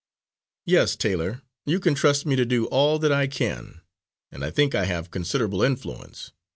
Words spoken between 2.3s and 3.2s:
to do all that